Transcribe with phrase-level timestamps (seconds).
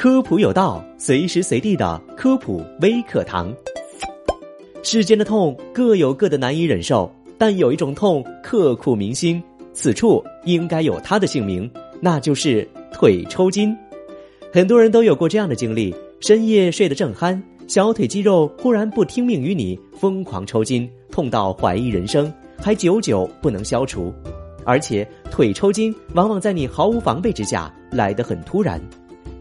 [0.00, 3.52] 科普有道，随时随地的科普微课堂。
[4.84, 9.42] 世间的痛各有各的难以忍受，但有一种痛刻骨铭心，
[9.72, 11.68] 此处应该有它的姓名，
[12.00, 13.76] 那就是腿抽筋。
[14.52, 24.14] 很多人都有过这样的经历：深夜睡得正酣，小腿肌肉忽然不听命于你，疯狂抽筋，痛到怀疑人生，还久久不能消除。
[24.64, 28.80] 而且腿抽筋往往在你毫无防备之下来得很突然。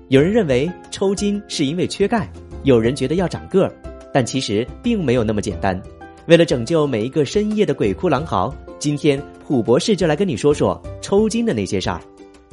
[0.09, 2.31] 有人认为抽筋是因为缺钙，
[2.63, 3.73] 有人觉得要长个儿，
[4.13, 5.81] 但其实并没有那么简单。
[6.27, 11.99] 为了拯救每一个深夜的鬼哭狼嚎，今天普博士就来跟你说说抽筋的那些事儿。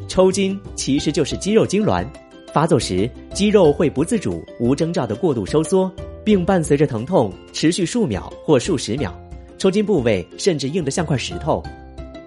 [0.09, 2.05] 抽筋其实就是肌肉痉挛，
[2.53, 5.89] 发作时肌肉会不自主、无征兆的过度收缩，
[6.25, 9.17] 并伴随着疼痛持续数秒或数十秒，
[9.59, 11.63] 抽筋部位甚至硬得像块石头。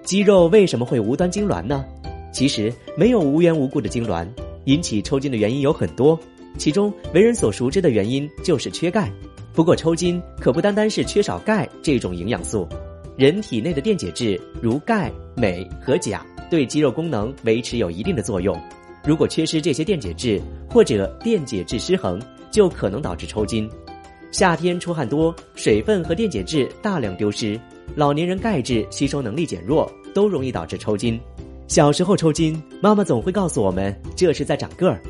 [0.03, 1.83] 肌肉为什么会无端痉挛呢？
[2.31, 4.25] 其实没有无缘无故的痉挛，
[4.67, 6.19] 引起抽筋的原因有很多，
[6.57, 9.09] 其中为人所熟知的原因就是缺钙。
[9.53, 12.67] 不过抽筋可不单单是缺少钙这种营养素，
[13.15, 18.61] 人体内的电解质如钙、镁和钾对肌肉功能维持有一定的作用。
[19.05, 23.69] 如果缺失这些电解质或者电解质失衡，就可能导致抽筋。
[24.31, 27.57] 夏天出汗多，水分和电解质大量丢失。
[27.95, 31.17] 老年人钙质吸收能力减弱，都容易导致抽筋。
[31.67, 35.01] 小时候抽筋，妈妈总会告诉我们这是在长个儿。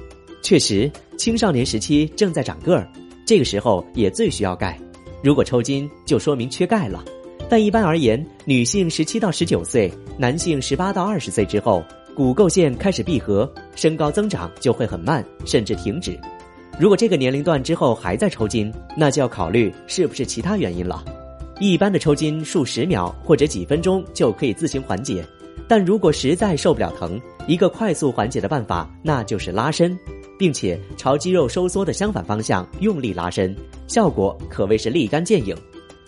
[0.41, 2.87] 确实，青少年时期正在长个儿，
[3.25, 4.77] 这个时候也最需要钙。
[5.23, 7.05] 如果抽筋，就说明缺钙了。
[7.47, 11.83] 但一般而言，女性十七到十九岁，男性十八到二十岁之后，
[12.15, 16.19] 骨垢线开始闭合，身高增长就会很慢，甚至停止。
[16.79, 21.05] 如果这个年龄段之后还在抽筋，那就要考虑是不是其他原因了。
[21.59, 25.25] 一般的抽筋数十秒或者几分钟就可以自行缓解，
[25.67, 29.97] 但如果实在受不了疼，一个快速缓解的办法那就是拉伸，
[30.39, 33.55] 并且朝肌肉收缩的相反方向用力拉伸，
[33.87, 35.55] 效果可谓是立竿见影。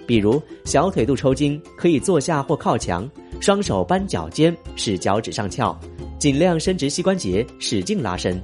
[0.07, 3.07] 比如小腿肚抽筋，可以坐下或靠墙，
[3.39, 5.77] 双手扳脚尖，使脚趾上翘，
[6.17, 8.41] 尽量伸直膝关节，使劲拉伸。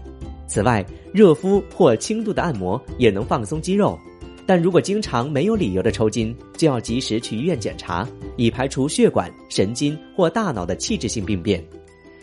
[0.48, 3.98] 此外，热敷或轻度的按摩也能放松肌肉。
[4.46, 8.08] 但如果经常没有理由的抽筋，就要及时去医院检查，
[8.38, 11.64] 以排除血管、神经或大脑的器质性病变。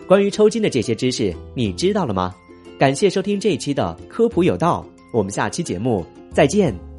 [0.06, 2.34] 关于抽筋的这些知识，你知道了吗？
[2.78, 6.91] 感谢收听这一期的科普有道，我们下期节目再见。